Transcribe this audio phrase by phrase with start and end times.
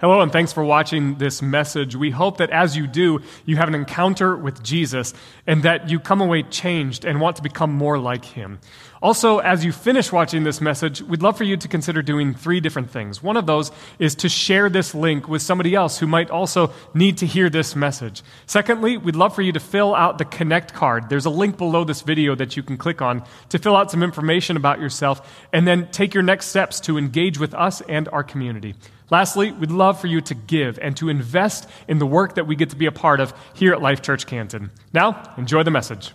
[0.00, 1.96] Hello, and thanks for watching this message.
[1.96, 5.12] We hope that as you do, you have an encounter with Jesus
[5.44, 8.60] and that you come away changed and want to become more like him.
[9.02, 12.60] Also, as you finish watching this message, we'd love for you to consider doing three
[12.60, 13.24] different things.
[13.24, 17.18] One of those is to share this link with somebody else who might also need
[17.18, 18.22] to hear this message.
[18.46, 21.08] Secondly, we'd love for you to fill out the Connect card.
[21.08, 24.04] There's a link below this video that you can click on to fill out some
[24.04, 28.22] information about yourself and then take your next steps to engage with us and our
[28.22, 28.76] community.
[29.10, 32.56] Lastly, we'd love for you to give and to invest in the work that we
[32.56, 34.70] get to be a part of here at Life Church Canton.
[34.92, 36.12] Now, enjoy the message.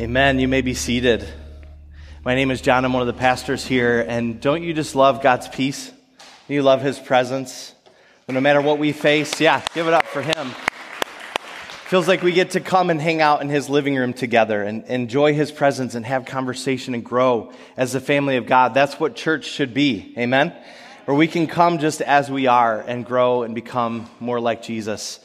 [0.00, 0.40] Amen.
[0.40, 1.28] You may be seated.
[2.24, 2.84] My name is John.
[2.84, 4.04] I'm one of the pastors here.
[4.08, 5.92] And don't you just love God's peace?
[6.48, 7.74] You love His presence.
[8.28, 10.52] no matter what we face, yeah, give it up for Him.
[11.92, 14.82] Feels like we get to come and hang out in His living room together and
[14.86, 18.72] enjoy His presence and have conversation and grow as the family of God.
[18.72, 20.14] That's what church should be.
[20.16, 20.54] Amen
[21.04, 25.20] where we can come just as we are and grow and become more like Jesus.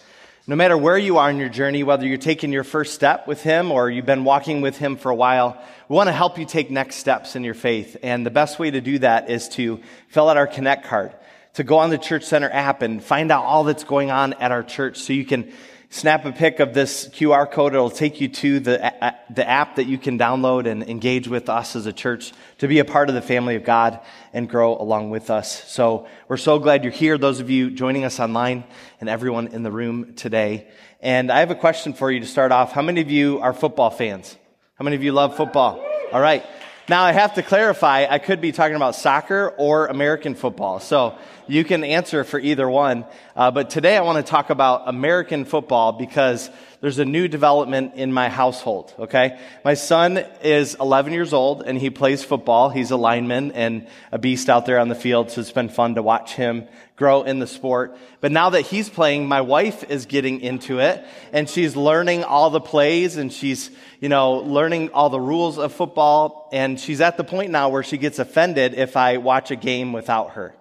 [0.45, 3.41] No matter where you are in your journey, whether you're taking your first step with
[3.43, 6.45] Him or you've been walking with Him for a while, we want to help you
[6.45, 7.95] take next steps in your faith.
[8.03, 11.13] And the best way to do that is to fill out our Connect card,
[11.53, 14.51] to go on the Church Center app and find out all that's going on at
[14.51, 15.53] our church so you can
[15.97, 17.73] snap a pic of this QR code.
[17.73, 18.93] It'll take you to the,
[19.31, 22.77] the app that you can download and engage with us as a church to be
[22.77, 23.99] a part of the family of God
[24.31, 25.63] and grow along with us.
[25.67, 28.63] So we're so glad you're here, those of you joining us online
[29.01, 30.67] and everyone in the room today.
[31.01, 32.73] And I have a question for you to start off.
[32.73, 34.37] How many of you are football fans?
[34.75, 35.83] How many of you love football?
[36.13, 36.45] All right.
[36.87, 40.79] Now I have to clarify, I could be talking about soccer or American football.
[40.79, 43.05] So you can answer for either one.
[43.35, 46.49] Uh, but today I want to talk about American football because
[46.81, 49.39] there's a new development in my household, okay?
[49.65, 52.69] My son is 11 years old and he plays football.
[52.69, 55.95] He's a lineman and a beast out there on the field, so it's been fun
[55.95, 57.97] to watch him grow in the sport.
[58.21, 62.49] But now that he's playing, my wife is getting into it and she's learning all
[62.49, 63.69] the plays and she's,
[64.01, 66.49] you know, learning all the rules of football.
[66.51, 69.93] And she's at the point now where she gets offended if I watch a game
[69.93, 70.55] without her.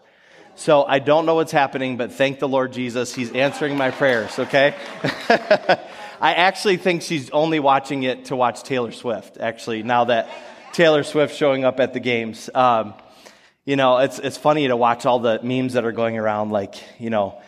[0.56, 3.14] So I don't know what's happening, but thank the Lord Jesus.
[3.14, 4.74] He's answering my prayers, okay?
[6.18, 10.30] I actually think she's only watching it to watch Taylor Swift, actually, now that
[10.72, 12.48] Taylor Swift showing up at the games.
[12.54, 12.94] Um,
[13.66, 16.76] you know, it's, it's funny to watch all the memes that are going around, like,
[16.98, 17.38] you know,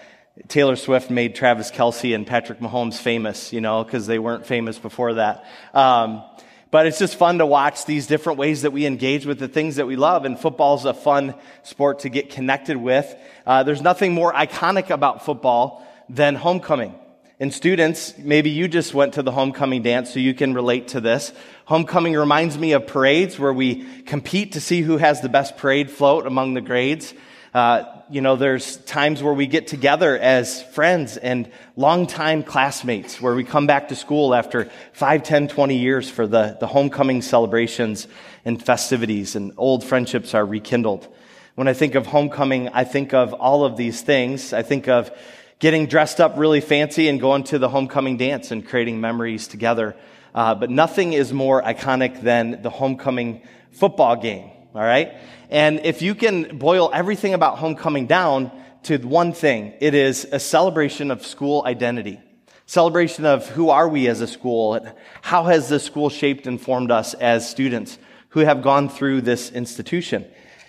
[0.49, 4.79] Taylor Swift made Travis Kelce and Patrick Mahomes famous, you know, because they weren't famous
[4.79, 5.47] before that.
[5.73, 6.23] Um,
[6.71, 9.77] but it's just fun to watch these different ways that we engage with the things
[9.77, 10.25] that we love.
[10.25, 13.15] And football is a fun sport to get connected with.
[13.47, 16.95] Uh, there's nothing more iconic about football than homecoming.
[17.41, 21.01] And students, maybe you just went to the homecoming dance so you can relate to
[21.01, 21.33] this.
[21.67, 25.91] Homecoming reminds me of parades where we compete to see who has the best parade
[25.91, 27.15] float among the grades.
[27.55, 33.35] Uh, you know, there's times where we get together as friends and longtime classmates where
[33.35, 38.07] we come back to school after 5, 10, 20 years for the, the homecoming celebrations
[38.45, 41.09] and festivities and old friendships are rekindled.
[41.55, 44.53] When I think of homecoming, I think of all of these things.
[44.53, 45.11] I think of
[45.59, 49.97] getting dressed up really fancy and going to the homecoming dance and creating memories together.
[50.35, 53.43] Uh, but nothing is more iconic than the homecoming
[53.73, 54.51] football game.
[54.79, 55.15] All right.
[55.51, 58.53] And if you can boil everything about homecoming down
[58.85, 62.21] to one thing, it is a celebration of school identity.
[62.67, 64.79] Celebration of who are we as a school?
[65.21, 69.51] How has the school shaped and formed us as students who have gone through this
[69.51, 70.25] institution?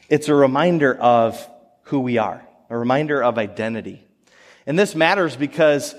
[0.09, 1.47] It's a reminder of
[1.83, 4.03] who we are, a reminder of identity.
[4.65, 5.93] And this matters because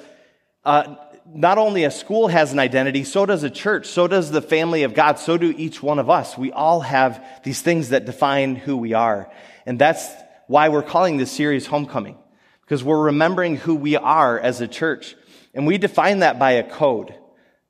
[0.65, 0.97] uh,
[1.35, 4.83] not only a school has an identity, so does a church, so does the family
[4.83, 6.37] of God, so do each one of us.
[6.37, 9.31] We all have these things that define who we are.
[9.67, 10.09] And that's
[10.47, 12.19] why we're calling this series Homecoming,
[12.63, 15.17] because we're remembering who we are as a church.
[15.55, 17.15] And we define that by a code.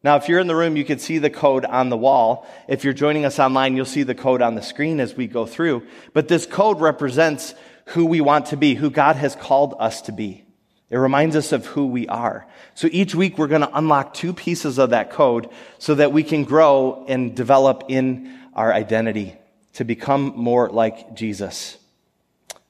[0.02, 2.46] Now, if you're in the room, you can see the code on the wall.
[2.68, 5.44] If you're joining us online, you'll see the code on the screen as we go
[5.44, 5.86] through.
[6.14, 7.54] But this code represents
[7.86, 10.44] who we want to be, who God has called us to be.
[10.90, 12.46] It reminds us of who we are.
[12.74, 15.48] So each week we're going to unlock two pieces of that code
[15.78, 19.36] so that we can grow and develop in our identity
[19.74, 21.78] to become more like Jesus.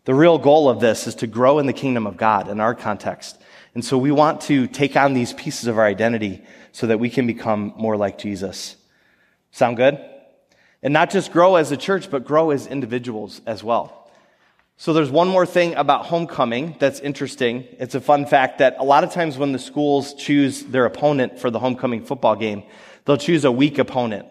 [0.04, 2.74] The real goal of this is to grow in the kingdom of God in our
[2.74, 3.40] context.
[3.74, 7.08] And so we want to take on these pieces of our identity so that we
[7.08, 8.76] can become more like Jesus.
[9.50, 9.98] Sound good?
[10.82, 13.99] And not just grow as a church, but grow as individuals as well.
[14.80, 17.66] So there's one more thing about homecoming that's interesting.
[17.78, 21.38] It's a fun fact that a lot of times when the schools choose their opponent
[21.38, 22.62] for the homecoming football game,
[23.04, 24.26] they'll choose a weak opponent.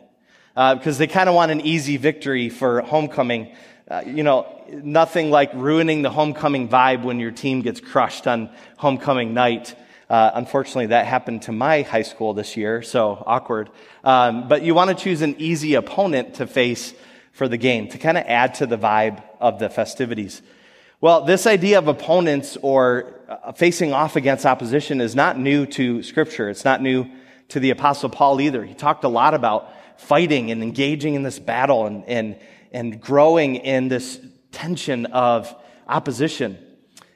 [0.56, 3.56] Uh, because they kind of want an easy victory for homecoming.
[3.92, 8.50] uh, you know, nothing like ruining the homecoming vibe when your team gets crushed on
[8.78, 9.76] homecoming night.
[10.10, 13.70] Uh, unfortunately, that happened to my high school this year, so awkward.
[14.04, 16.96] Um, but you want to choose an easy opponent to face
[17.40, 20.42] for the game to kind of add to the vibe of the festivities.
[21.00, 26.04] Well, this idea of opponents or uh, facing off against opposition is not new to
[26.04, 26.50] Scripture.
[26.50, 27.10] It's not new
[27.48, 28.66] to the Apostle Paul either.
[28.66, 32.38] He talked a lot about fighting and engaging in this battle and, and,
[32.74, 34.20] and growing in this
[34.52, 35.56] tension of
[35.88, 36.58] opposition.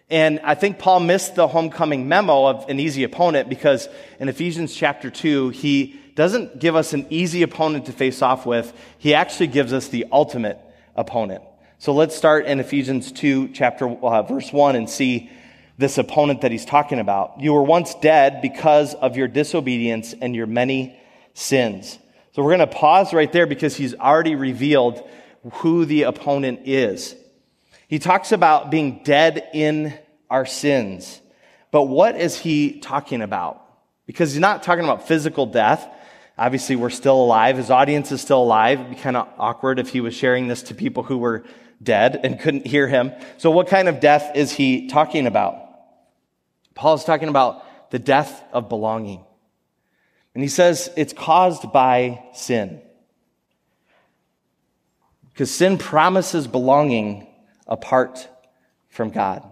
[0.10, 3.90] And I think Paul missed the homecoming memo of an easy opponent because
[4.22, 8.74] in Ephesians chapter 2, he doesn't give us an easy opponent to face off with.
[8.98, 10.60] He actually gives us the ultimate
[10.96, 11.44] opponent.
[11.80, 15.30] So let's start in Ephesians 2, chapter, uh, verse 1, and see
[15.78, 17.42] this opponent that he's talking about.
[17.42, 20.98] You were once dead because of your disobedience and your many
[21.34, 21.98] sins.
[22.34, 25.08] So we're going to pause right there because he's already revealed
[25.56, 27.16] who the opponent is.
[27.88, 29.98] He talks about being dead in
[30.30, 31.22] our sins.
[31.70, 33.62] But what is he talking about?
[34.06, 35.88] Because he's not talking about physical death.
[36.38, 37.58] Obviously, we're still alive.
[37.58, 38.80] His audience is still alive.
[38.80, 41.44] It'd be kind of awkward if he was sharing this to people who were
[41.82, 43.12] dead and couldn't hear him.
[43.38, 45.58] So, what kind of death is he talking about?
[46.76, 49.24] Paul is talking about the death of belonging.
[50.34, 52.82] And he says it's caused by sin.
[55.30, 57.28] Because sin promises belonging
[57.68, 58.28] apart
[58.90, 59.44] from God.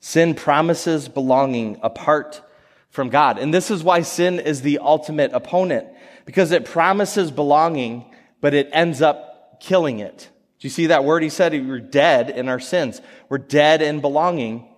[0.00, 2.42] Sin promises belonging apart
[2.90, 3.38] from God.
[3.38, 5.88] And this is why sin is the ultimate opponent,
[6.24, 8.04] because it promises belonging,
[8.40, 10.28] but it ends up killing it.
[10.58, 11.22] Do you see that word?
[11.22, 13.00] He said we're dead in our sins.
[13.28, 14.68] We're dead in belonging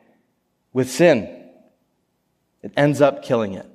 [0.72, 1.44] with sin.
[2.62, 3.66] It ends up killing it.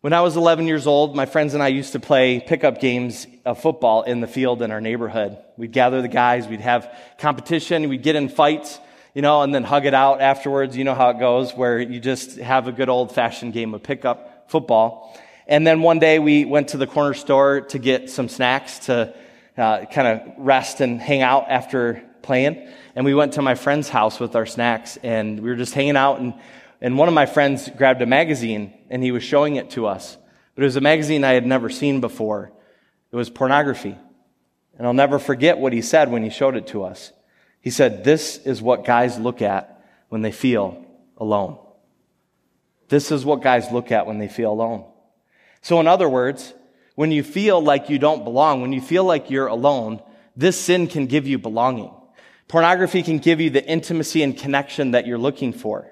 [0.00, 3.26] When I was 11 years old, my friends and I used to play pickup games
[3.44, 5.38] of football in the field in our neighborhood.
[5.56, 8.80] We'd gather the guys, we'd have competition, we'd get in fights,
[9.14, 10.76] you know, and then hug it out afterwards.
[10.76, 13.84] You know how it goes, where you just have a good old fashioned game of
[13.84, 15.16] pickup football.
[15.52, 19.14] And then one day we went to the corner store to get some snacks to
[19.58, 22.72] uh, kind of rest and hang out after playing.
[22.96, 25.98] And we went to my friend's house with our snacks, and we were just hanging
[25.98, 26.32] out and
[26.80, 30.16] and one of my friends grabbed a magazine and he was showing it to us.
[30.54, 32.50] But it was a magazine I had never seen before.
[33.12, 33.96] It was pornography.
[34.78, 37.12] And I'll never forget what he said when he showed it to us.
[37.60, 40.84] He said, This is what guys look at when they feel
[41.18, 41.58] alone.
[42.88, 44.91] This is what guys look at when they feel alone.
[45.62, 46.52] So, in other words,
[46.94, 50.02] when you feel like you don't belong, when you feel like you're alone,
[50.36, 51.92] this sin can give you belonging.
[52.48, 55.90] Pornography can give you the intimacy and connection that you're looking for.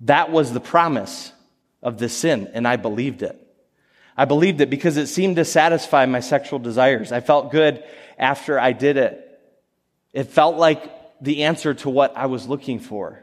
[0.00, 1.32] That was the promise
[1.82, 3.40] of the sin, and I believed it.
[4.16, 7.12] I believed it because it seemed to satisfy my sexual desires.
[7.12, 7.84] I felt good
[8.18, 9.22] after I did it.
[10.12, 13.22] It felt like the answer to what I was looking for.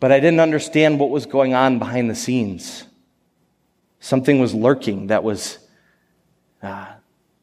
[0.00, 2.84] But I didn't understand what was going on behind the scenes.
[4.00, 5.58] Something was lurking that was
[6.62, 6.86] uh,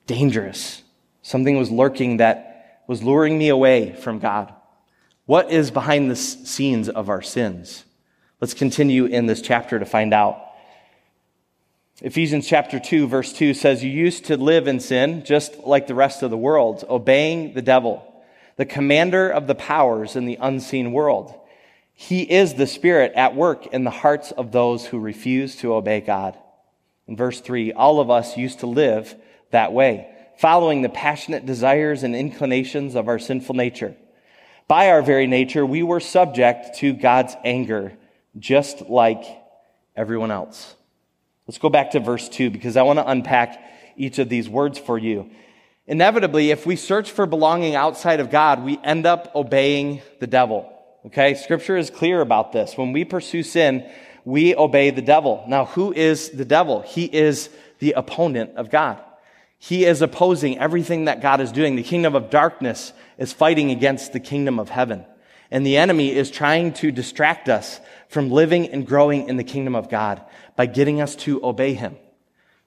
[0.07, 0.83] dangerous.
[1.21, 4.53] Something was lurking that was luring me away from God.
[5.25, 7.83] What is behind the scenes of our sins?
[8.39, 10.41] Let's continue in this chapter to find out.
[12.01, 15.95] Ephesians chapter 2, verse 2 says, You used to live in sin just like the
[15.95, 18.03] rest of the world, obeying the devil,
[18.57, 21.33] the commander of the powers in the unseen world.
[21.93, 26.01] He is the spirit at work in the hearts of those who refuse to obey
[26.01, 26.37] God.
[27.07, 29.15] In verse 3, all of us used to live
[29.51, 30.07] that way,
[30.37, 33.95] following the passionate desires and inclinations of our sinful nature.
[34.67, 37.93] By our very nature, we were subject to God's anger,
[38.37, 39.23] just like
[39.95, 40.75] everyone else.
[41.47, 43.61] Let's go back to verse 2 because I want to unpack
[43.95, 45.29] each of these words for you.
[45.85, 50.71] Inevitably, if we search for belonging outside of God, we end up obeying the devil.
[51.05, 51.35] Okay?
[51.35, 52.75] Scripture is clear about this.
[52.75, 53.87] When we pursue sin,
[54.25, 55.45] we obey the devil.
[55.47, 56.81] Now, who is the devil?
[56.81, 58.99] He is the opponent of God.
[59.57, 61.75] He is opposing everything that God is doing.
[61.75, 65.05] The kingdom of darkness is fighting against the kingdom of heaven.
[65.51, 67.79] And the enemy is trying to distract us
[68.09, 70.21] from living and growing in the kingdom of God
[70.55, 71.97] by getting us to obey him.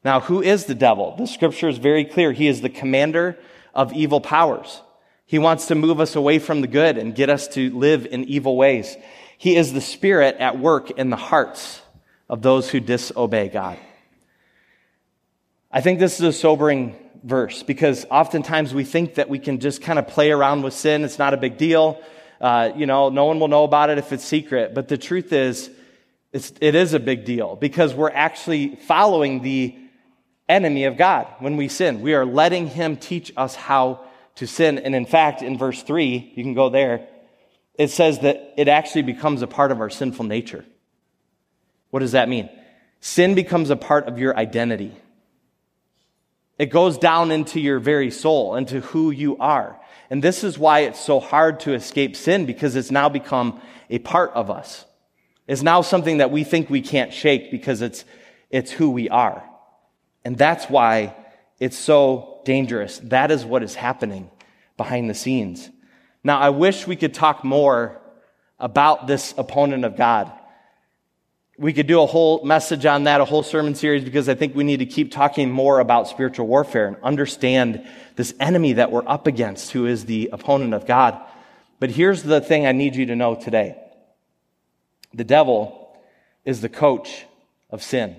[0.05, 1.17] Now, who is the devil?
[1.17, 2.33] The scripture is very clear.
[2.33, 3.37] He is the commander
[3.75, 4.81] of evil powers.
[5.27, 8.25] He wants to move us away from the good and get us to live in
[8.25, 8.97] evil ways.
[9.38, 11.80] He is the spirit at work in the hearts
[12.28, 13.78] of those who disobey God.
[15.71, 19.80] I think this is a sobering verse because oftentimes we think that we can just
[19.80, 21.04] kind of play around with sin.
[21.04, 22.02] It's not a big deal.
[22.40, 24.75] Uh, you know, no one will know about it if it's secret.
[24.75, 25.71] But the truth is,
[26.33, 29.76] it's, it is a big deal because we're actually following the
[30.49, 32.00] enemy of God when we sin.
[32.00, 34.04] We are letting him teach us how
[34.37, 34.78] to sin.
[34.78, 37.07] And in fact, in verse 3, you can go there,
[37.78, 40.64] it says that it actually becomes a part of our sinful nature.
[41.90, 42.50] What does that mean?
[43.00, 44.92] Sin becomes a part of your identity.
[46.58, 49.80] It goes down into your very soul, into who you are.
[50.11, 54.00] And this is why it's so hard to escape sin because it's now become a
[54.00, 54.85] part of us.
[55.47, 58.04] It's now something that we think we can't shake because it's,
[58.50, 59.42] it's who we are.
[60.25, 61.14] And that's why
[61.61, 62.99] it's so dangerous.
[63.04, 64.30] That is what is happening
[64.76, 65.70] behind the scenes.
[66.25, 68.00] Now, I wish we could talk more
[68.58, 70.32] about this opponent of God.
[71.58, 74.54] We could do a whole message on that, a whole sermon series, because I think
[74.54, 79.08] we need to keep talking more about spiritual warfare and understand this enemy that we're
[79.08, 81.20] up against, who is the opponent of God.
[81.80, 83.76] But here's the thing I need you to know today
[85.14, 85.96] the devil
[86.44, 87.25] is the coach
[87.70, 88.16] of sin.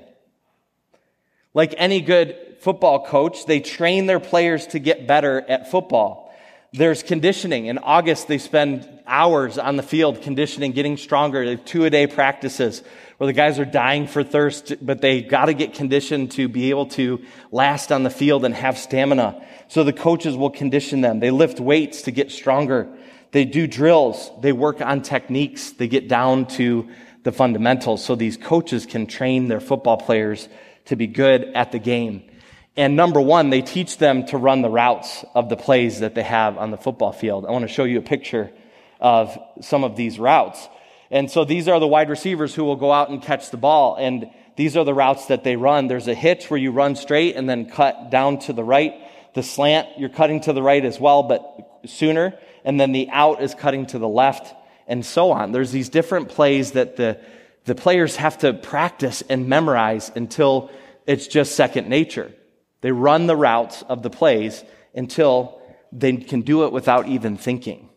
[1.54, 6.29] Like any good football coach, they train their players to get better at football.
[6.72, 7.66] There's conditioning.
[7.66, 11.44] In August, they spend hours on the field conditioning, getting stronger.
[11.44, 12.84] They have two a day practices
[13.18, 16.70] where the guys are dying for thirst, but they got to get conditioned to be
[16.70, 19.44] able to last on the field and have stamina.
[19.68, 21.20] So the coaches will condition them.
[21.20, 22.88] They lift weights to get stronger.
[23.32, 24.30] They do drills.
[24.42, 25.72] They work on techniques.
[25.72, 26.88] They get down to
[27.24, 30.48] the fundamentals so these coaches can train their football players
[30.86, 32.29] to be good at the game.
[32.80, 36.24] And number one, they teach them to run the routes of the plays that they
[36.24, 37.46] have on the football field.
[37.46, 38.52] I want to show you a picture
[39.02, 40.66] of some of these routes.
[41.12, 43.98] And so these are the wide receivers who will go out and catch the ball.
[44.00, 45.88] And these are the routes that they run.
[45.88, 48.94] There's a hitch where you run straight and then cut down to the right.
[49.34, 52.40] The slant, you're cutting to the right as well, but sooner.
[52.64, 54.56] And then the out is cutting to the left
[54.88, 55.52] and so on.
[55.52, 57.20] There's these different plays that the,
[57.66, 60.72] the players have to practice and memorize until
[61.06, 62.32] it's just second nature.
[62.82, 67.90] They run the routes of the plays until they can do it without even thinking.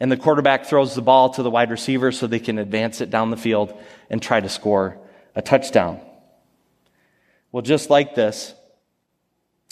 [0.00, 3.10] And the quarterback throws the ball to the wide receiver so they can advance it
[3.10, 3.74] down the field
[4.10, 4.98] and try to score
[5.34, 6.00] a touchdown.
[7.52, 8.54] Well, just like this,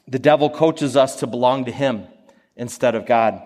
[0.06, 2.06] the devil coaches us to belong to him
[2.56, 3.42] instead of God.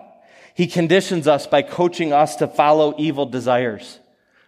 [0.53, 3.99] He conditions us by coaching us to follow evil desires,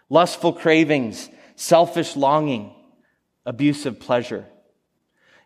[0.08, 2.74] lustful cravings, selfish longing,
[3.46, 4.46] abusive pleasure.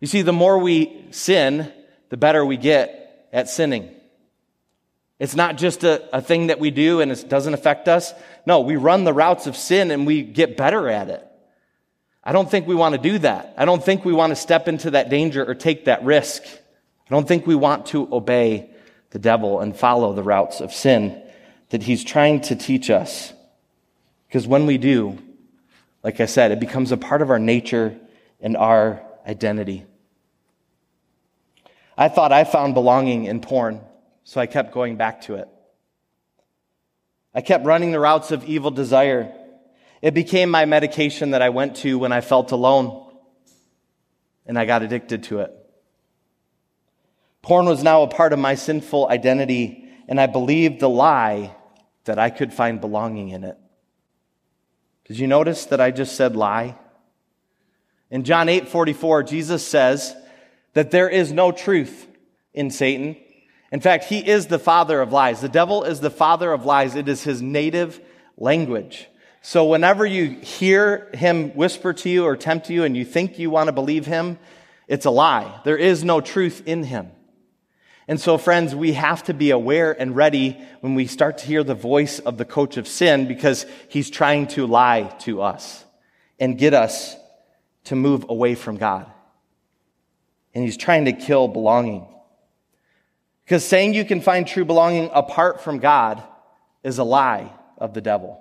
[0.01, 1.73] You see, the more we sin,
[2.11, 3.91] the better we get at sinning.
[5.19, 8.13] It's not just a, a thing that we do and it doesn't affect us.
[8.47, 11.25] No, we run the routes of sin and we get better at it.
[12.23, 13.55] I don't think we want to do that.
[13.57, 16.43] I don't think we want to step into that danger or take that risk.
[16.45, 18.71] I don't think we want to obey
[19.11, 21.23] the devil and follow the routes of sin
[21.69, 23.33] that he's trying to teach us.
[24.27, 25.19] Because when we do,
[26.03, 27.99] like I said, it becomes a part of our nature
[28.41, 29.87] and our identity.
[31.97, 33.81] I thought I found belonging in porn,
[34.25, 35.49] so I kept going back to it.
[37.35, 39.33] I kept running the routes of evil desire.
[40.03, 43.13] It became my medication that I went to when I felt alone,
[44.47, 45.53] and I got addicted to it.
[47.43, 51.55] Porn was now a part of my sinful identity, and I believed the lie
[52.05, 53.59] that I could find belonging in it.
[55.05, 56.77] Did you notice that I just said lie?
[58.15, 60.15] In John 8 44, Jesus says
[60.75, 62.07] that there is no truth
[62.53, 63.17] in Satan.
[63.73, 65.41] In fact, he is the father of lies.
[65.41, 66.95] The devil is the father of lies.
[66.95, 68.01] It is his native
[68.37, 69.09] language.
[69.43, 73.51] So whenever you hear him whisper to you or tempt you and you think you
[73.51, 74.39] want to believe him,
[74.87, 75.61] it's a lie.
[75.65, 77.11] There is no truth in him.
[78.07, 81.65] And so, friends, we have to be aware and ready when we start to hear
[81.65, 85.85] the voice of the coach of sin because he's trying to lie to us
[86.39, 87.17] and get us
[87.85, 89.11] to move away from God.
[90.55, 92.07] And he's trying to kill belonging.
[93.45, 96.23] Because saying you can find true belonging apart from God
[96.83, 98.41] is a lie of the devil.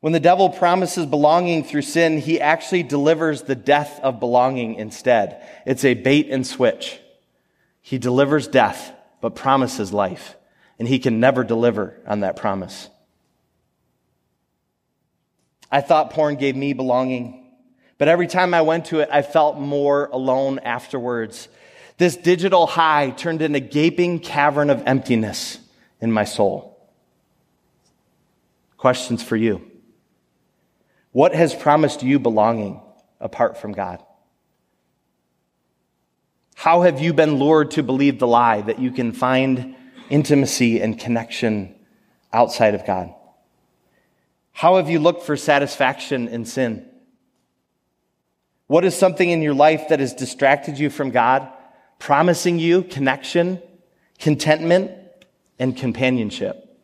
[0.00, 5.46] When the devil promises belonging through sin, he actually delivers the death of belonging instead.
[5.64, 6.98] It's a bait and switch.
[7.80, 10.34] He delivers death, but promises life.
[10.78, 12.88] And he can never deliver on that promise.
[15.70, 17.41] I thought porn gave me belonging,
[18.02, 21.46] but every time I went to it, I felt more alone afterwards.
[21.98, 25.60] This digital high turned into a gaping cavern of emptiness
[26.00, 26.84] in my soul.
[28.76, 29.62] Questions for you.
[31.12, 32.82] What has promised you belonging
[33.20, 34.02] apart from God?
[36.56, 39.76] How have you been lured to believe the lie that you can find
[40.10, 41.72] intimacy and connection
[42.32, 43.14] outside of God?
[44.50, 46.88] How have you looked for satisfaction in sin?
[48.72, 51.46] What is something in your life that has distracted you from God,
[51.98, 53.60] promising you connection,
[54.18, 54.92] contentment,
[55.58, 56.74] and companionship.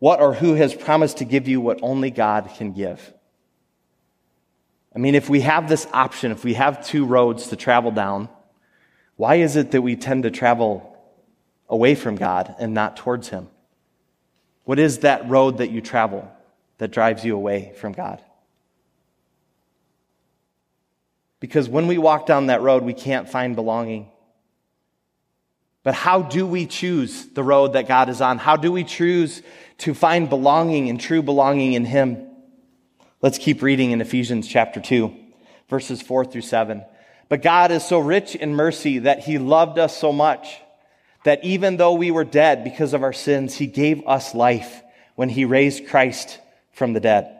[0.00, 3.14] What or who has promised to give you what only God can give?
[4.94, 8.28] I mean, if we have this option, if we have two roads to travel down,
[9.16, 10.94] why is it that we tend to travel
[11.70, 13.48] away from God and not towards Him?
[14.64, 16.30] What is that road that you travel
[16.76, 18.20] that drives you away from God?
[21.40, 24.08] Because when we walk down that road, we can't find belonging.
[25.82, 28.38] But how do we choose the road that God is on?
[28.38, 29.42] How do we choose
[29.78, 32.28] to find belonging and true belonging in Him?
[33.22, 35.14] Let's keep reading in Ephesians chapter 2,
[35.68, 36.84] verses 4 through 7.
[37.28, 40.60] But God is so rich in mercy that He loved us so much
[41.24, 44.82] that even though we were dead because of our sins, He gave us life
[45.14, 46.40] when He raised Christ
[46.72, 47.32] from the dead.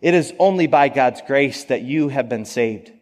[0.00, 2.92] It is only by God's grace that you have been saved.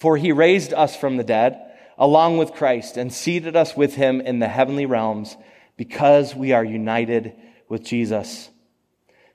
[0.00, 4.22] For He raised us from the dead along with Christ and seated us with him
[4.22, 5.36] in the heavenly realms
[5.76, 7.34] because we are united
[7.68, 8.48] with Jesus.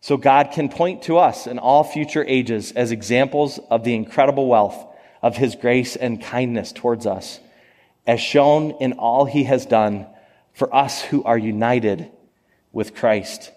[0.01, 4.47] So God can point to us in all future ages as examples of the incredible
[4.47, 4.83] wealth
[5.21, 7.39] of his grace and kindness towards us,
[8.07, 10.07] as shown in all he has done
[10.53, 12.11] for us who are united
[12.71, 13.51] with Christ.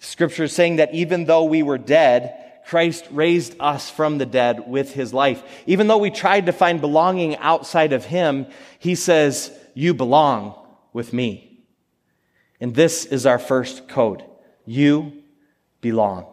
[0.00, 4.64] Scripture is saying that even though we were dead, Christ raised us from the dead
[4.68, 5.42] with his life.
[5.66, 8.46] Even though we tried to find belonging outside of him,
[8.78, 10.58] he says, You belong
[10.92, 11.64] with me.
[12.60, 14.24] And this is our first code.
[14.64, 15.22] You
[15.80, 16.26] belong.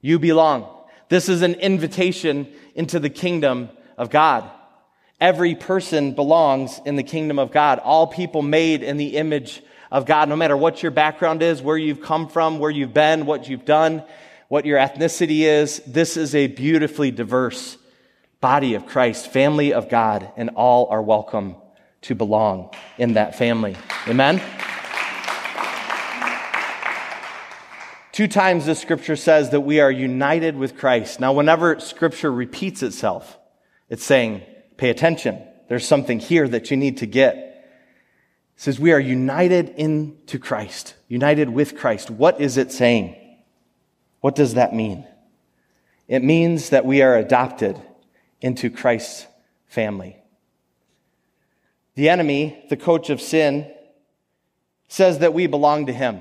[0.00, 0.66] You belong.
[1.08, 4.48] This is an invitation into the kingdom of God.
[5.20, 7.78] Every person belongs in the kingdom of God.
[7.80, 11.76] All people made in the image of God, no matter what your background is, where
[11.76, 14.04] you've come from, where you've been, what you've done,
[14.50, 15.80] what your ethnicity is.
[15.86, 17.78] This is a beautifully diverse
[18.40, 21.54] body of Christ, family of God, and all are welcome
[22.02, 23.76] to belong in that family.
[24.08, 24.42] Amen?
[28.10, 31.20] Two times the scripture says that we are united with Christ.
[31.20, 33.38] Now, whenever scripture repeats itself,
[33.88, 34.42] it's saying,
[34.76, 35.40] pay attention.
[35.68, 37.36] There's something here that you need to get.
[37.36, 37.54] It
[38.56, 42.10] says we are united into Christ, united with Christ.
[42.10, 43.14] What is it saying?
[44.20, 45.06] What does that mean?
[46.08, 47.80] It means that we are adopted
[48.40, 49.26] into Christ's
[49.66, 50.16] family.
[51.94, 53.70] The enemy, the coach of sin,
[54.88, 56.20] says that we belong to him,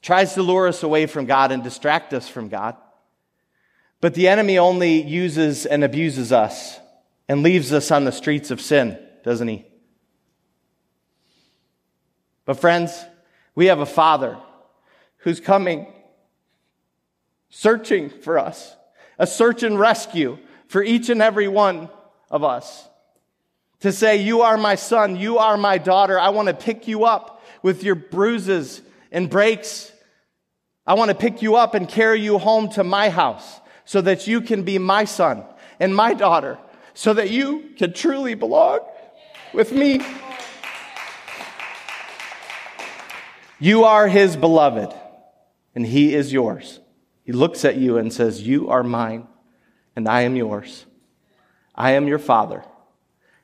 [0.00, 2.76] tries to lure us away from God and distract us from God.
[4.00, 6.78] But the enemy only uses and abuses us
[7.28, 9.66] and leaves us on the streets of sin, doesn't he?
[12.44, 13.04] But friends,
[13.54, 14.38] we have a father
[15.18, 15.92] who's coming
[17.50, 18.74] searching for us,
[19.18, 21.90] a search and rescue for each and every one
[22.30, 22.88] of us.
[23.80, 26.18] To say, You are my son, you are my daughter.
[26.18, 29.92] I want to pick you up with your bruises and breaks.
[30.86, 34.26] I want to pick you up and carry you home to my house so that
[34.26, 35.44] you can be my son
[35.78, 36.58] and my daughter,
[36.94, 38.80] so that you can truly belong
[39.52, 40.00] with me.
[43.58, 44.94] You are his beloved,
[45.74, 46.80] and he is yours.
[47.24, 49.26] He looks at you and says, You are mine,
[49.94, 50.86] and I am yours.
[51.74, 52.64] I am your father,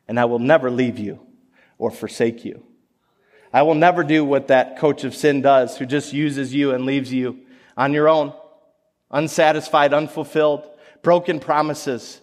[0.09, 1.21] and I will never leave you
[1.79, 2.63] or forsake you.
[3.53, 6.85] I will never do what that coach of sin does, who just uses you and
[6.85, 7.41] leaves you
[7.77, 8.33] on your own,
[9.11, 10.69] unsatisfied, unfulfilled,
[11.03, 12.21] broken promises.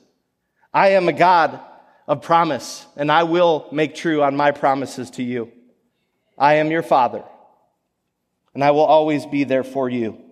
[0.73, 1.59] I am a God
[2.07, 5.51] of promise, and I will make true on my promises to you.
[6.37, 7.23] I am your father,
[8.53, 10.22] and I will always be there for you.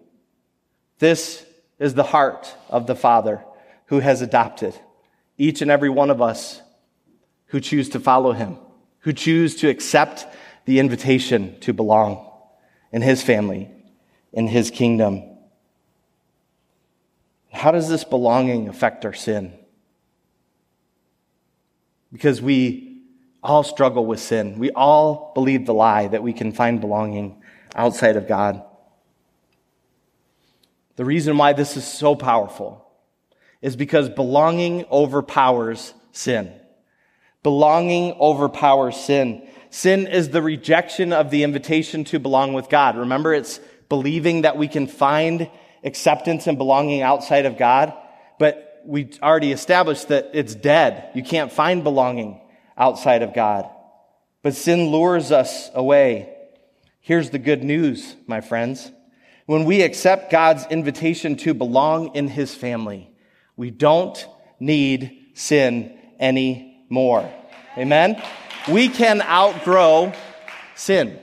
[1.02, 1.44] This
[1.80, 3.44] is the heart of the Father
[3.88, 4.80] who has adopted
[5.36, 6.62] each and every one of us
[7.48, 8.60] who choose to follow him,
[9.00, 10.28] who choose to accept
[10.66, 12.32] the invitation to belong
[12.92, 13.72] in his family,
[14.32, 15.24] in his kingdom.
[17.52, 19.58] How does this belonging affect our sin?
[22.14, 23.02] Because we
[23.42, 24.60] all struggle with sin.
[24.60, 27.42] We all believe the lie that we can find belonging
[27.74, 28.62] outside of God.
[31.02, 32.86] The reason why this is so powerful
[33.60, 36.54] is because belonging overpowers sin.
[37.42, 39.48] Belonging overpowers sin.
[39.72, 42.98] Sin is the rejection of the invitation to belong with God.
[42.98, 43.60] Remember, it's
[43.90, 45.50] believing that we can find
[45.84, 47.96] acceptance and belonging outside of God,
[48.38, 51.10] but we already established that it's dead.
[51.16, 52.40] You can't find belonging
[52.78, 53.68] outside of God.
[54.44, 56.32] But sin lures us away.
[57.00, 58.92] Here's the good news, my friends.
[59.52, 63.12] When we accept God's invitation to belong in his family,
[63.58, 64.26] we don't
[64.62, 67.30] need sin anymore.
[67.78, 68.24] Amen?
[68.70, 70.14] We can outgrow
[70.76, 71.20] sin.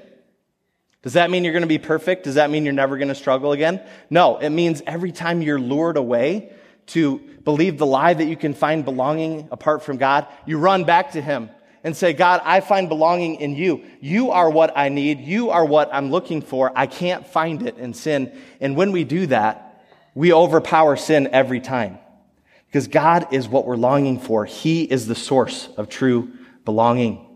[1.01, 2.25] Does that mean you're going to be perfect?
[2.25, 3.81] Does that mean you're never going to struggle again?
[4.11, 6.53] No, it means every time you're lured away
[6.89, 11.13] to believe the lie that you can find belonging apart from God, you run back
[11.13, 11.49] to Him
[11.89, 13.83] and say, God, I find belonging in you.
[14.01, 15.21] You are what I need.
[15.21, 16.71] You are what I'm looking for.
[16.77, 18.39] I can't find it in sin.
[18.61, 19.83] And when we do that,
[20.15, 21.99] we overpower sin every time.
[22.67, 24.45] Because God is what we're longing for.
[24.45, 26.31] He is the source of true
[26.67, 27.27] belonging.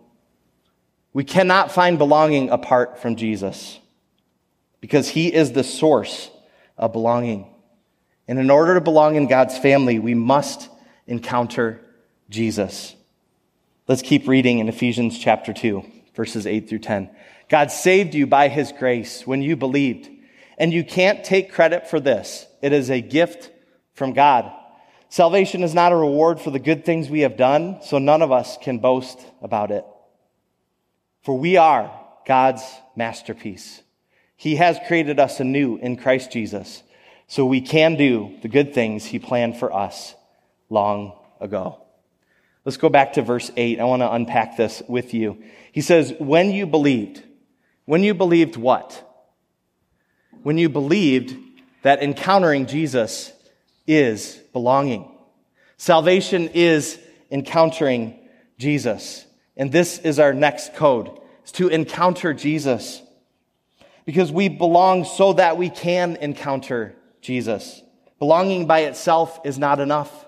[1.14, 3.78] We cannot find belonging apart from Jesus
[4.82, 6.30] because he is the source
[6.76, 7.46] of belonging.
[8.28, 10.68] And in order to belong in God's family, we must
[11.06, 11.80] encounter
[12.28, 12.94] Jesus.
[13.92, 15.84] Let's keep reading in Ephesians chapter 2,
[16.16, 17.10] verses 8 through 10.
[17.50, 20.08] God saved you by his grace when you believed.
[20.56, 22.46] And you can't take credit for this.
[22.62, 23.50] It is a gift
[23.92, 24.50] from God.
[25.10, 28.32] Salvation is not a reward for the good things we have done, so none of
[28.32, 29.84] us can boast about it.
[31.20, 31.92] For we are
[32.26, 32.62] God's
[32.96, 33.82] masterpiece.
[34.38, 36.82] He has created us anew in Christ Jesus,
[37.26, 40.14] so we can do the good things He planned for us
[40.70, 41.82] long ago.
[42.64, 43.80] Let's go back to verse 8.
[43.80, 45.42] I want to unpack this with you.
[45.72, 47.22] He says, When you believed,
[47.84, 49.08] when you believed what?
[50.42, 51.36] When you believed
[51.82, 53.32] that encountering Jesus
[53.86, 55.10] is belonging.
[55.76, 56.98] Salvation is
[57.30, 58.18] encountering
[58.58, 59.26] Jesus.
[59.56, 61.10] And this is our next code,
[61.44, 63.02] is to encounter Jesus.
[64.04, 67.82] Because we belong so that we can encounter Jesus.
[68.18, 70.21] Belonging by itself is not enough.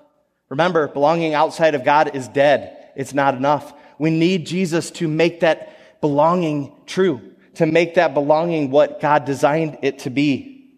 [0.54, 2.76] Remember, belonging outside of God is dead.
[2.94, 3.74] It's not enough.
[3.98, 9.78] We need Jesus to make that belonging true, to make that belonging what God designed
[9.82, 10.70] it to be.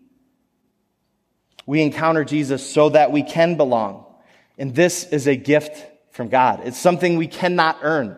[1.66, 4.06] We encounter Jesus so that we can belong.
[4.56, 6.62] And this is a gift from God.
[6.64, 8.16] It's something we cannot earn.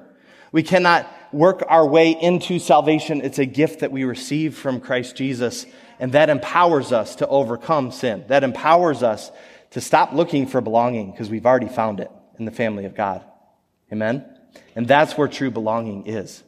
[0.53, 3.21] We cannot work our way into salvation.
[3.21, 5.67] It's a gift that we receive from Christ Jesus.
[5.99, 8.27] And that empowers us to overcome sin.
[8.29, 9.33] That empowers us
[9.71, 13.25] to stop looking for belonging because we've already found it in the family of God.
[13.93, 14.25] Amen?
[14.75, 16.43] And that's where true belonging is.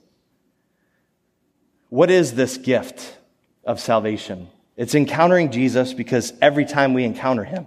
[1.89, 3.17] What is this gift
[3.65, 4.49] of salvation?
[4.77, 7.67] It's encountering Jesus because every time we encounter him,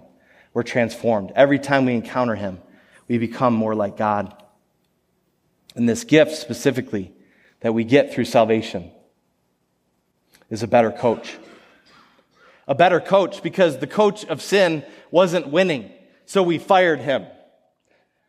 [0.52, 1.32] we're transformed.
[1.34, 2.60] Every time we encounter him,
[3.06, 4.34] we become more like God.
[5.76, 7.12] And this gift specifically
[7.60, 8.90] that we get through salvation
[10.50, 11.36] is a better coach.
[12.66, 15.90] A better coach because the coach of sin wasn't winning,
[16.24, 17.26] so we fired him.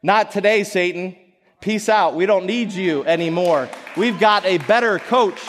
[0.04, 1.16] Not today, Satan.
[1.62, 2.16] Peace out.
[2.16, 3.70] We don't need you anymore.
[3.98, 5.42] We've got a better coach,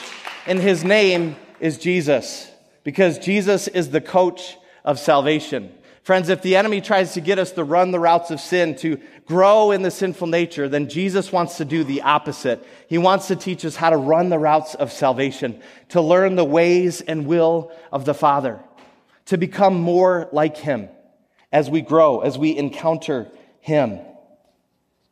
[0.47, 2.51] and his name is Jesus
[2.85, 5.73] because Jesus is the coach of salvation.
[6.07, 9.01] Friends, if the enemy tries to get us to run the routes of sin, to
[9.27, 12.65] grow in the sinful nature, then Jesus wants to do the opposite.
[12.89, 16.45] He wants to teach us how to run the routes of salvation, to learn the
[16.45, 18.61] ways and will of the Father,
[19.27, 20.89] to become more like Him
[21.53, 24.01] as we grow, as we encounter Him.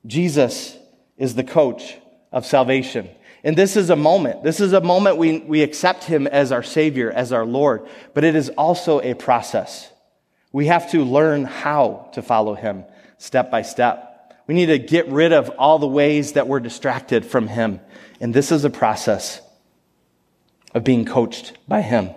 [0.06, 0.76] Jesus
[1.16, 1.96] is the coach
[2.32, 3.08] of salvation.
[3.42, 4.42] And this is a moment.
[4.42, 8.24] This is a moment we, we accept Him as our Savior, as our Lord, but
[8.24, 9.90] it is also a process.
[10.54, 12.84] We have to learn how to follow him
[13.18, 14.32] step by step.
[14.46, 17.80] We need to get rid of all the ways that we're distracted from him.
[18.20, 19.40] And this is a process
[20.72, 22.10] of being coached by him.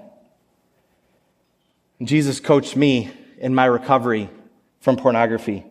[2.03, 4.29] Jesus coached me in my recovery
[4.79, 5.65] from pornography.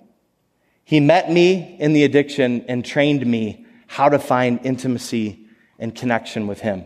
[0.84, 5.46] He met me in the addiction and trained me how to find intimacy
[5.78, 6.84] and connection with him.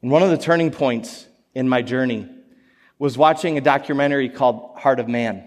[0.00, 2.28] And one of the turning points in my journey
[2.98, 5.46] was watching a documentary called Heart of Man.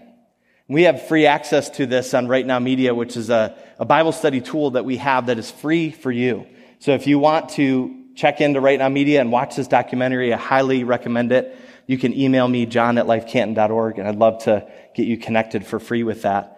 [0.68, 4.12] We have free access to this on Right Now Media, which is a, a Bible
[4.12, 6.46] study tool that we have that is free for you.
[6.80, 10.36] So if you want to check into Right Now Media and watch this documentary, I
[10.36, 11.56] highly recommend it.
[11.86, 15.78] You can email me, john at lifecanton.org, and I'd love to get you connected for
[15.78, 16.52] free with that.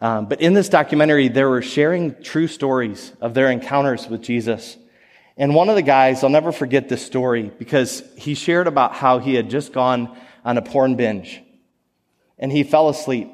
[0.00, 4.76] Um, but in this documentary, they were sharing true stories of their encounters with Jesus.
[5.36, 9.20] And one of the guys, I'll never forget this story because he shared about how
[9.20, 11.40] he had just gone on a porn binge.
[12.36, 13.30] And he fell asleep.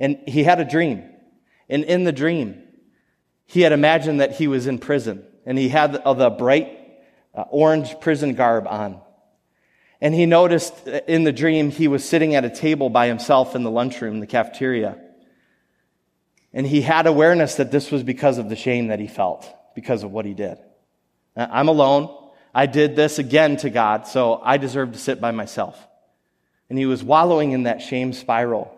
[0.00, 1.04] And he had a dream.
[1.68, 2.60] And in the dream,
[3.46, 5.24] he had imagined that he was in prison.
[5.46, 6.76] And he had the bright
[7.34, 9.00] uh, orange prison garb on.
[10.02, 13.62] And he noticed in the dream he was sitting at a table by himself in
[13.62, 14.98] the lunchroom, the cafeteria.
[16.52, 20.02] And he had awareness that this was because of the shame that he felt because
[20.02, 20.58] of what he did.
[21.34, 22.14] I'm alone.
[22.54, 25.78] I did this again to God, so I deserve to sit by myself
[26.72, 28.74] and he was wallowing in that shame spiral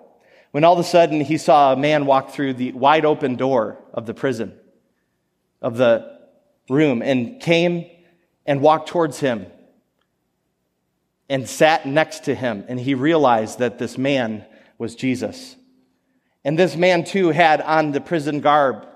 [0.51, 3.79] when all of a sudden he saw a man walk through the wide open door
[3.93, 4.53] of the prison.
[5.63, 6.19] of the
[6.69, 7.89] room and came
[8.47, 9.47] and walked towards him
[11.29, 12.65] and sat next to him.
[12.69, 14.45] And he realized that this man
[14.79, 15.57] was Jesus.
[16.45, 18.87] And this man too had on the prison garb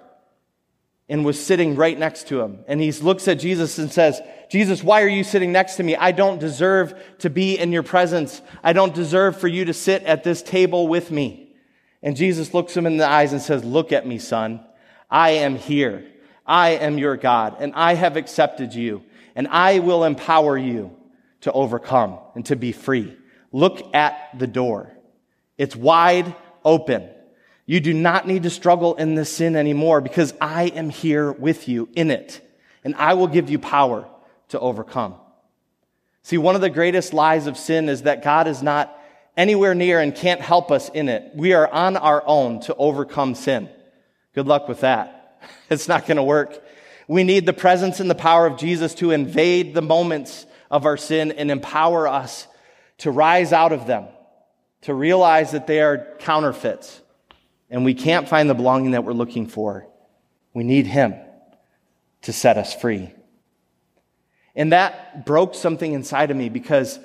[1.09, 2.65] and was sitting right next to him.
[2.69, 5.97] And he looks at Jesus and says, Jesus, why are you sitting next to me?
[5.97, 8.43] I don't deserve to be in your presence.
[8.63, 11.55] I don't deserve for you to sit at this table with me.
[12.03, 14.61] And Jesus looks him in the eyes and says, look at me, son.
[15.11, 16.05] I am here.
[16.49, 19.03] I am your God and I have accepted you
[19.37, 20.97] and I will empower you
[21.43, 23.17] to overcome and to be free.
[23.53, 24.93] Look at the door.
[25.57, 27.09] It's wide open.
[27.67, 31.69] You do not need to struggle in this sin anymore because I am here with
[31.69, 32.41] you in it
[32.85, 34.09] and I will give you power
[34.49, 35.17] to overcome.
[36.23, 38.99] See, one of the greatest lies of sin is that God is not
[39.37, 41.31] anywhere near and can't help us in it.
[41.35, 43.69] We are on our own to overcome sin.
[44.35, 45.15] Good luck with that.
[45.71, 46.63] It's not going to work.
[47.07, 50.97] We need the presence and the power of Jesus to invade the moments of our
[50.97, 52.47] sin and empower us
[52.99, 54.07] to rise out of them,
[54.83, 57.01] to realize that they are counterfeits
[57.71, 59.87] and we can't find the belonging that we're looking for.
[60.55, 61.15] We need Him
[62.23, 63.13] to set us free.
[64.55, 66.99] And that broke something inside of me because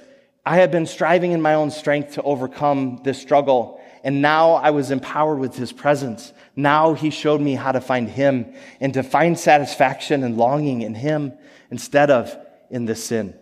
[0.46, 3.80] I had been striving in my own strength to overcome this struggle.
[4.04, 6.34] And now I was empowered with His presence.
[6.56, 10.96] Now He showed me how to find Him and to find satisfaction and longing in
[10.96, 11.34] Him
[11.70, 12.36] instead of
[12.70, 13.38] in the sin.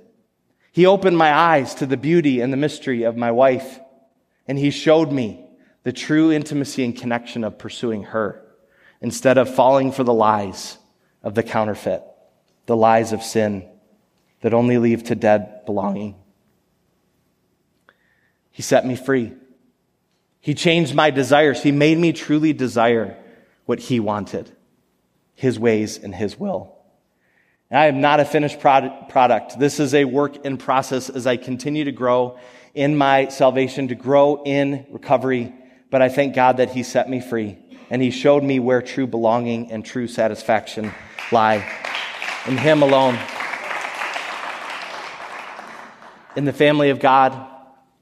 [0.71, 3.79] He opened my eyes to the beauty and the mystery of my wife,
[4.47, 5.45] and He showed me
[5.83, 8.41] the true intimacy and connection of pursuing her
[9.01, 10.77] instead of falling for the lies
[11.23, 12.03] of the counterfeit,
[12.67, 13.67] the lies of sin
[14.41, 16.15] that only lead to dead belonging.
[18.51, 19.33] He set me free.
[20.39, 21.63] He changed my desires.
[21.63, 23.17] He made me truly desire
[23.65, 24.51] what He wanted,
[25.35, 26.75] His ways and His will.
[27.73, 29.57] I am not a finished product.
[29.57, 32.37] This is a work in process as I continue to grow
[32.73, 35.53] in my salvation, to grow in recovery.
[35.89, 37.57] But I thank God that He set me free
[37.89, 40.91] and He showed me where true belonging and true satisfaction
[41.31, 41.65] lie
[42.45, 43.17] in Him alone.
[46.35, 47.47] In the family of God,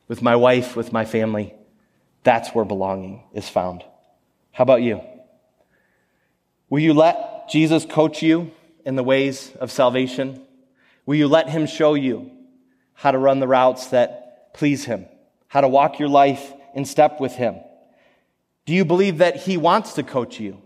[0.07, 1.53] with my wife, with my family,
[2.23, 3.83] that's where belonging is found.
[4.51, 5.01] How about you?
[6.71, 8.51] Will you let Jesus coach you
[8.89, 10.41] in the ways of salvation?
[11.05, 12.31] Will you let Him show you
[12.95, 15.05] how to run the routes that please Him,
[15.47, 17.57] how to walk your life in step with Him?
[18.65, 20.59] Do you believe that He wants to coach you?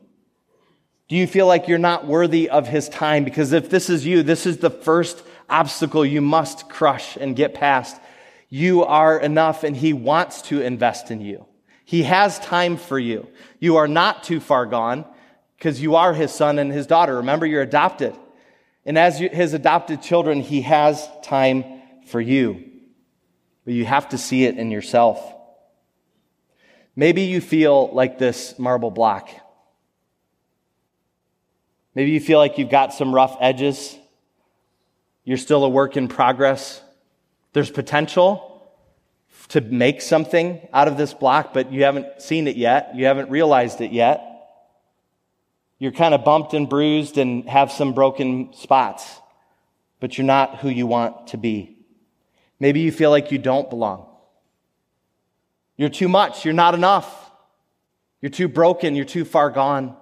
[1.09, 3.25] Do you feel like you're not worthy of His time?
[3.25, 7.53] Because if this is you, this is the first obstacle you must crush and get
[7.53, 7.99] past.
[8.47, 11.45] You are enough and He wants to invest in you.
[11.83, 13.27] He has time for you.
[13.59, 15.03] You are not too far gone
[15.63, 17.15] because you are his son and his daughter.
[17.15, 18.13] Remember, you're adopted.
[18.85, 21.63] And as his adopted children, he has time
[22.07, 22.65] for you.
[23.63, 25.23] But you have to see it in yourself.
[26.97, 29.29] Maybe you feel like this marble block.
[31.95, 33.97] Maybe you feel like you've got some rough edges.
[35.23, 36.81] You're still a work in progress.
[37.53, 38.67] There's potential
[39.47, 42.97] to make something out of this block, but you haven't seen it yet.
[42.97, 44.31] You haven't realized it yet
[45.83, 49.19] you're kind of bumped and bruised and have some broken spots,
[49.99, 51.75] but you're not who you want to be.
[52.57, 54.07] Maybe you feel like you don't belong.
[55.75, 56.45] You're too much.
[56.45, 57.29] You're not enough.
[58.21, 58.95] You're too broken.
[58.95, 59.97] You're too far gone.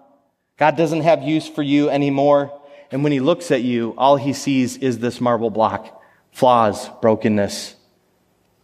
[0.55, 2.61] God doesn't have use for you anymore.
[2.91, 5.99] And when he looks at you, all he sees is this marble block
[6.31, 7.73] flaws, brokenness,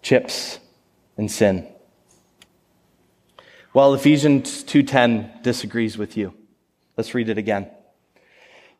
[0.03, 0.59] chips,
[1.17, 1.67] and sin.
[3.73, 6.36] Well, Ephesians 2:10 disagrees with you.
[6.97, 7.69] Let's read it again.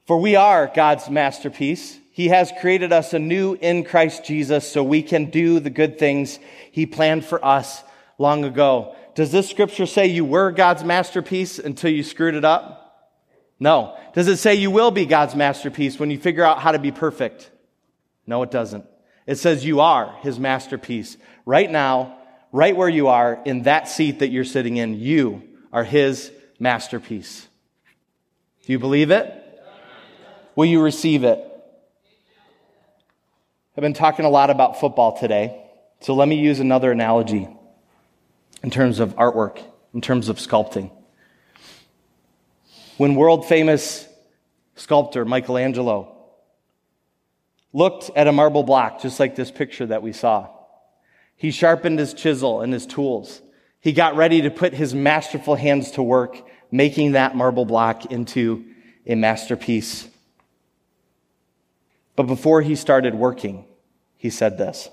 [0.05, 1.99] For we are God's masterpiece.
[2.11, 6.39] He has created us anew in Christ Jesus so we can do the good things
[6.71, 7.83] He planned for us
[8.17, 8.95] long ago.
[9.13, 12.83] Does this scripture say you were God's masterpiece until you screwed it up?
[13.59, 13.97] No.
[14.13, 16.91] Does it say you will be God's masterpiece when you figure out how to be
[16.91, 17.51] perfect?
[18.25, 18.85] No, it doesn't.
[19.25, 21.17] It says you are His masterpiece.
[21.45, 22.17] Right now,
[22.51, 27.47] right where you are, in that seat that you're sitting in, you are His masterpiece.
[28.67, 29.33] Do you believe it?
[30.57, 31.39] Will you receive it?
[33.77, 35.63] I've been talking a lot about football today,
[36.01, 37.47] so let me use another analogy
[38.61, 39.61] in terms of artwork,
[39.93, 40.91] in terms of sculpting.
[42.97, 44.05] When world famous
[44.75, 46.25] sculptor Michelangelo
[47.71, 50.49] looked at a marble block, just like this picture that we saw,
[51.37, 53.41] he sharpened his chisel and his tools.
[53.79, 58.65] He got ready to put his masterful hands to work making that marble block into
[59.05, 60.07] a masterpiece.
[62.15, 63.65] But before he started working,
[64.17, 64.89] he said this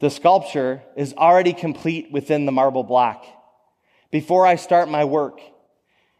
[0.00, 3.24] The sculpture is already complete within the marble block.
[4.10, 5.40] Before I start my work,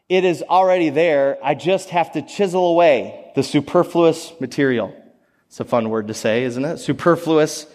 [0.09, 1.39] it is already there.
[1.43, 4.95] I just have to chisel away the superfluous material.
[5.47, 6.79] It's a fun word to say, isn't it?
[6.79, 7.67] Superfluous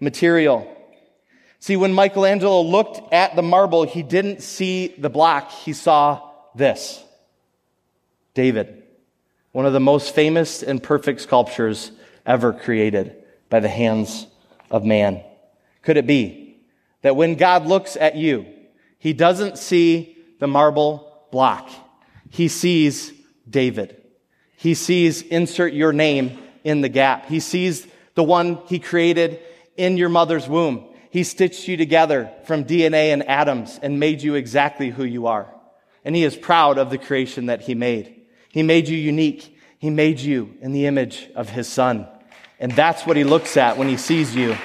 [0.00, 0.75] material.
[1.58, 5.50] See, when Michelangelo looked at the marble, he didn't see the block.
[5.50, 7.02] He saw this.
[8.34, 8.82] David,
[9.52, 11.90] one of the most famous and perfect sculptures
[12.26, 13.16] ever created
[13.48, 14.26] by the hands
[14.70, 15.22] of man.
[15.82, 16.58] Could it be
[17.02, 18.46] that when God looks at you,
[18.98, 21.70] he doesn't see the marble block.
[22.30, 23.12] He sees
[23.48, 24.02] David.
[24.56, 27.26] He sees insert your name in the gap.
[27.26, 29.40] He sees the one he created
[29.76, 30.88] in your mother's womb.
[31.10, 35.52] He stitched you together from DNA and atoms and made you exactly who you are.
[36.04, 38.26] And he is proud of the creation that he made.
[38.50, 39.56] He made you unique.
[39.78, 42.06] He made you in the image of his son.
[42.58, 44.56] And that's what he looks at when he sees you.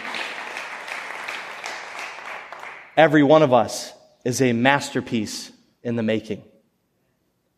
[2.96, 5.52] Every one of us is a masterpiece
[5.84, 6.44] in the making.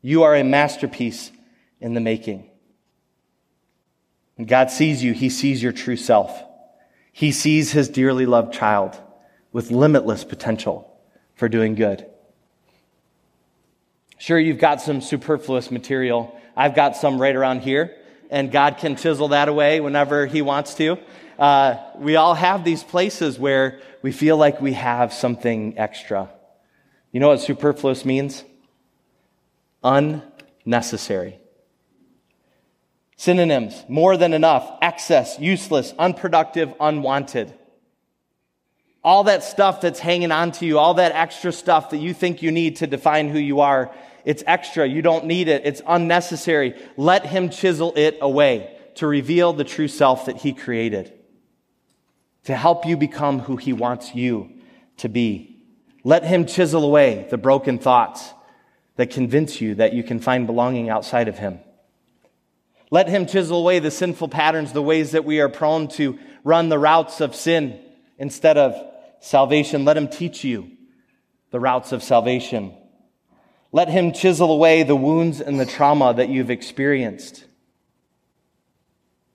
[0.02, 1.32] You are a masterpiece
[1.80, 2.50] in the making.
[4.44, 6.42] God sees you, he sees your true self.
[7.14, 9.00] He sees his dearly loved child
[9.52, 10.92] with limitless potential
[11.36, 12.06] for doing good.
[14.18, 16.36] Sure, you've got some superfluous material.
[16.58, 17.96] I've got some right around here,
[18.32, 20.98] and God can chisel that away whenever He wants to.
[21.38, 26.30] Uh, we all have these places where we feel like we have something extra.
[27.12, 28.44] You know what superfluous means?
[29.84, 31.40] Unnecessary.
[33.24, 37.54] Synonyms more than enough, excess, useless, unproductive, unwanted.
[39.02, 42.42] All that stuff that's hanging on to you, all that extra stuff that you think
[42.42, 44.86] you need to define who you are, it's extra.
[44.86, 45.62] You don't need it.
[45.64, 46.78] It's unnecessary.
[46.98, 51.14] Let Him chisel it away to reveal the true self that He created,
[52.44, 54.52] to help you become who He wants you
[54.98, 55.64] to be.
[56.04, 58.34] Let Him chisel away the broken thoughts
[58.98, 61.62] that convince you that you can find belonging outside of Him.
[62.92, 66.70] Let him chisel away the sinful patterns, the ways that we are prone to run
[66.70, 67.80] the routes of sin
[68.18, 68.76] instead of
[69.20, 69.86] salvation.
[69.86, 70.72] Let him teach you
[71.52, 72.74] the routes of salvation.
[73.72, 77.46] Let him chisel away the wounds and the trauma that you've experienced.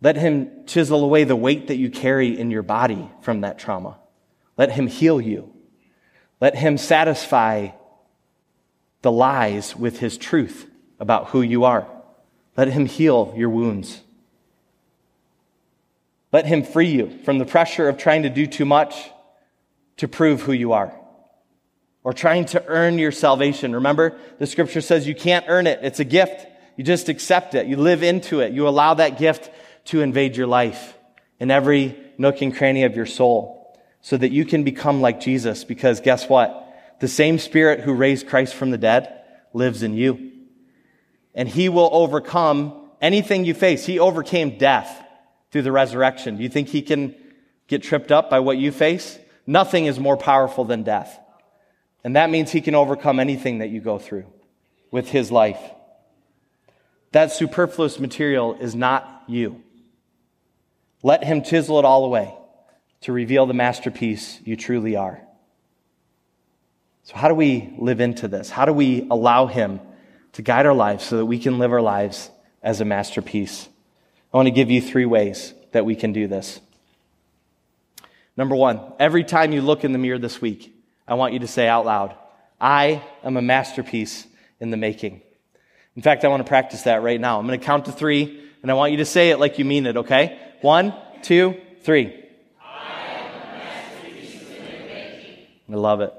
[0.00, 3.98] Let him chisel away the weight that you carry in your body from that trauma.
[4.56, 5.52] Let him heal you.
[6.40, 7.70] Let him satisfy
[9.02, 11.88] the lies with his truth about who you are.
[12.58, 14.00] Let him heal your wounds.
[16.32, 18.96] Let him free you from the pressure of trying to do too much
[19.98, 20.92] to prove who you are
[22.02, 23.76] or trying to earn your salvation.
[23.76, 25.78] Remember, the scripture says you can't earn it.
[25.82, 26.48] It's a gift.
[26.76, 27.68] You just accept it.
[27.68, 28.52] You live into it.
[28.52, 29.50] You allow that gift
[29.86, 30.94] to invade your life
[31.38, 35.62] in every nook and cranny of your soul so that you can become like Jesus
[35.62, 36.76] because guess what?
[36.98, 40.27] The same spirit who raised Christ from the dead lives in you
[41.38, 43.86] and he will overcome anything you face.
[43.86, 45.04] He overcame death
[45.52, 46.36] through the resurrection.
[46.36, 47.14] Do you think he can
[47.68, 49.16] get tripped up by what you face?
[49.46, 51.16] Nothing is more powerful than death.
[52.02, 54.26] And that means he can overcome anything that you go through
[54.90, 55.60] with his life.
[57.12, 59.62] That superfluous material is not you.
[61.04, 62.34] Let him chisel it all away
[63.02, 65.20] to reveal the masterpiece you truly are.
[67.04, 68.50] So, how do we live into this?
[68.50, 69.80] How do we allow him
[70.32, 72.30] to guide our lives so that we can live our lives
[72.62, 73.68] as a masterpiece.
[74.32, 76.60] I want to give you three ways that we can do this.
[78.36, 80.74] Number one, every time you look in the mirror this week,
[81.06, 82.14] I want you to say out loud,
[82.60, 84.26] I am a masterpiece
[84.60, 85.22] in the making.
[85.96, 87.38] In fact, I want to practice that right now.
[87.40, 89.64] I'm going to count to three, and I want you to say it like you
[89.64, 90.38] mean it, okay?
[90.60, 92.24] One, two, three.
[95.70, 96.14] I love it.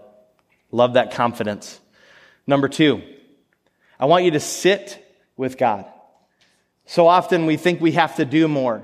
[0.72, 1.80] Love that confidence.
[2.46, 3.02] Number two,
[4.00, 5.86] I want you to sit with God.
[6.86, 8.84] So often we think we have to do more,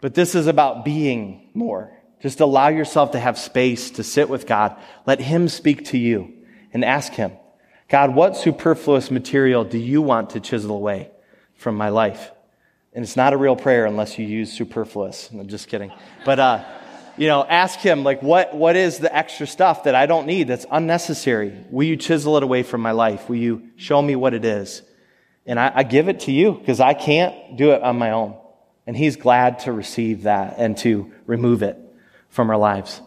[0.00, 1.92] but this is about being more.
[2.20, 4.76] Just allow yourself to have space to sit with God.
[5.06, 6.34] Let Him speak to you
[6.72, 7.32] and ask Him,
[7.88, 11.10] God, what superfluous material do you want to chisel away
[11.54, 12.32] from my life?
[12.92, 15.30] And it's not a real prayer unless you use superfluous.
[15.30, 15.92] I'm just kidding.
[16.24, 16.64] But, uh,
[17.16, 20.48] you know, ask him, like, what, what is the extra stuff that I don't need
[20.48, 21.52] that's unnecessary?
[21.70, 23.28] Will you chisel it away from my life?
[23.28, 24.82] Will you show me what it is?
[25.46, 28.36] And I, I give it to you because I can't do it on my own.
[28.86, 31.78] And he's glad to receive that and to remove it
[32.28, 33.00] from our lives.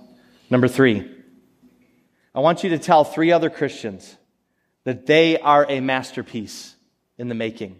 [0.49, 1.09] Number three,
[2.33, 4.15] I want you to tell three other Christians
[4.83, 6.75] that they are a masterpiece
[7.17, 7.79] in the making.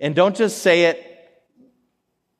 [0.00, 1.15] And don't just say it,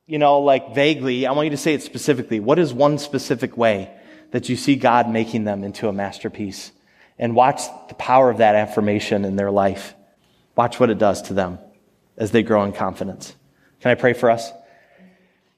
[0.06, 1.26] you know, like vaguely.
[1.26, 2.40] I want you to say it specifically.
[2.40, 3.90] What is one specific way
[4.30, 6.72] that you see God making them into a masterpiece?
[7.18, 9.94] And watch the power of that affirmation in their life.
[10.54, 11.58] Watch what it does to them
[12.16, 13.34] as they grow in confidence.
[13.80, 14.50] Can I pray for us?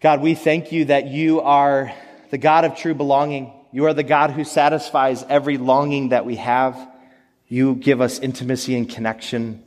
[0.01, 1.93] God, we thank you that you are
[2.31, 3.53] the God of true belonging.
[3.73, 6.77] You are the God who satisfies every longing that we have.
[7.49, 9.63] You give us intimacy and connection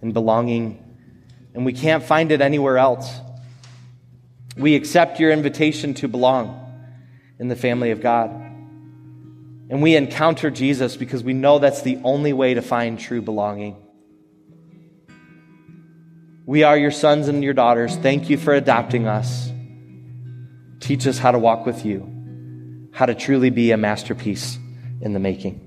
[0.00, 0.82] and belonging,
[1.54, 3.10] and we can't find it anywhere else.
[4.56, 6.60] We accept your invitation to belong
[7.38, 8.30] in the family of God.
[8.30, 13.76] And we encounter Jesus because we know that's the only way to find true belonging.
[16.46, 17.96] We are your sons and your daughters.
[17.96, 19.50] Thank you for adopting us.
[20.80, 24.58] Teach us how to walk with you, how to truly be a masterpiece
[25.00, 25.60] in the making.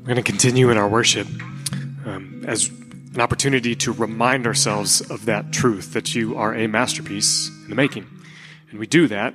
[0.00, 1.26] We're going to continue in our worship
[2.48, 2.70] as
[3.14, 7.74] an opportunity to remind ourselves of that truth that you are a masterpiece in the
[7.74, 8.06] making.
[8.70, 9.34] And we do that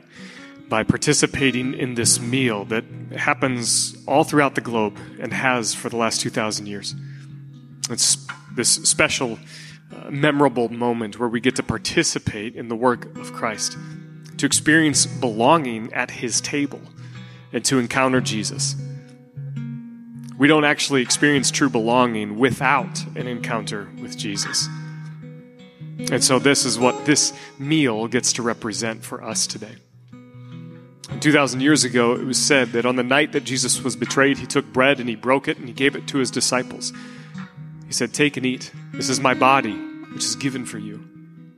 [0.68, 2.84] by participating in this meal that
[3.16, 6.96] happens all throughout the globe and has for the last 2,000 years.
[7.90, 8.18] It's
[8.56, 9.38] this special,
[9.96, 13.78] uh, memorable moment where we get to participate in the work of Christ,
[14.38, 16.82] to experience belonging at his table,
[17.52, 18.76] and to encounter Jesus.
[20.44, 24.68] We don't actually experience true belonging without an encounter with Jesus.
[26.12, 29.78] And so, this is what this meal gets to represent for us today.
[31.22, 34.46] 2,000 years ago, it was said that on the night that Jesus was betrayed, he
[34.46, 36.92] took bread and he broke it and he gave it to his disciples.
[37.88, 38.70] He said, Take and eat.
[38.92, 39.78] This is my body,
[40.12, 41.08] which is given for you.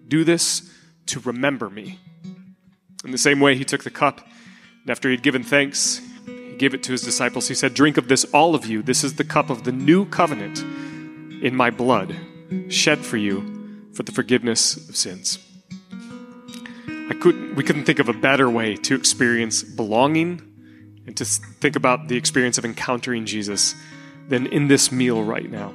[0.08, 0.72] Do this
[1.08, 1.98] to remember me.
[3.04, 4.22] In the same way, he took the cup,
[4.84, 6.02] and after he had given thanks,
[6.58, 7.48] gave it to his disciples.
[7.48, 8.82] He said, Drink of this, all of you.
[8.82, 10.60] This is the cup of the new covenant
[11.44, 12.16] in my blood,
[12.70, 15.40] shed for you for the forgiveness of sins.
[16.88, 20.42] I couldn't, we couldn't think of a better way to experience belonging
[21.06, 23.76] and to think about the experience of encountering Jesus
[24.28, 25.74] than in this meal right now.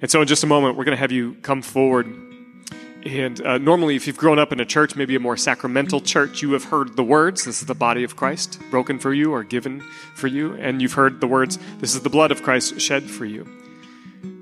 [0.00, 2.06] And so, in just a moment, we're going to have you come forward.
[3.04, 6.40] And uh, normally, if you've grown up in a church, maybe a more sacramental church,
[6.40, 9.42] you have heard the words, This is the body of Christ, broken for you or
[9.42, 9.80] given
[10.14, 10.54] for you.
[10.54, 13.46] And you've heard the words, This is the blood of Christ shed for you.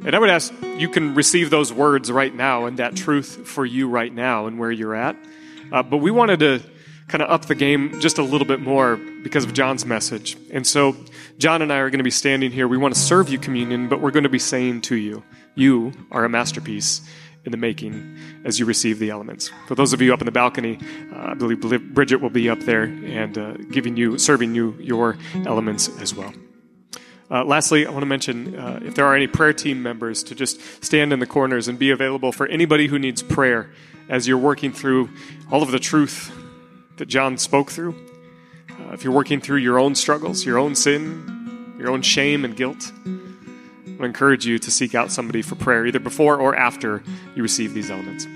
[0.04, 3.64] And I would ask, you can receive those words right now and that truth for
[3.64, 5.16] you right now and where you're at.
[5.72, 6.62] Uh, but we wanted to
[7.08, 10.36] kind of up the game just a little bit more because of John's message.
[10.52, 10.96] And so,
[11.38, 12.68] John and I are going to be standing here.
[12.68, 15.22] We want to serve you communion, but we're going to be saying to you,
[15.54, 17.00] You are a masterpiece
[17.44, 19.50] in the making as you receive the elements.
[19.66, 20.78] For those of you up in the balcony,
[21.12, 25.16] uh, I believe Bridget will be up there and uh, giving you, serving you your
[25.46, 26.32] elements as well.
[27.30, 30.34] Uh, lastly, I want to mention uh, if there are any prayer team members to
[30.34, 33.70] just stand in the corners and be available for anybody who needs prayer
[34.08, 35.08] as you're working through
[35.50, 36.32] all of the truth
[36.96, 37.94] that John spoke through.
[38.68, 42.56] Uh, if you're working through your own struggles, your own sin, your own shame and
[42.56, 42.92] guilt,
[44.00, 47.02] I encourage you to seek out somebody for prayer, either before or after
[47.34, 48.26] you receive these elements.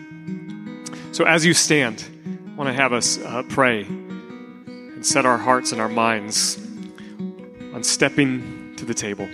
[1.12, 5.72] So, as you stand, I want to have us uh, pray and set our hearts
[5.72, 6.58] and our minds
[7.72, 9.28] on stepping to the table.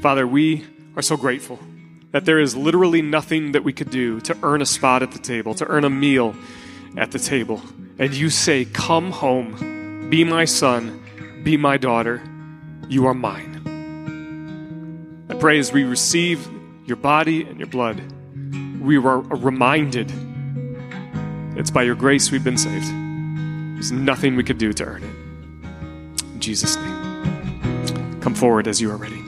[0.00, 0.66] Father, we
[0.96, 1.58] are so grateful
[2.12, 5.18] that there is literally nothing that we could do to earn a spot at the
[5.18, 6.34] table, to earn a meal
[6.96, 7.62] at the table.
[7.98, 11.02] And you say, Come home, be my son,
[11.42, 12.22] be my daughter,
[12.88, 13.51] you are mine.
[15.32, 16.46] I pray as we receive
[16.84, 18.02] your body and your blood,
[18.82, 20.12] we are reminded
[21.56, 22.84] it's by your grace we've been saved.
[22.84, 26.22] There's nothing we could do to earn it.
[26.34, 28.20] In Jesus' name.
[28.20, 29.21] Come forward as you are ready.